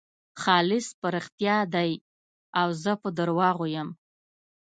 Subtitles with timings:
[0.41, 1.91] خالص په رښتیا دی
[2.59, 3.89] او زه په درواغو یم.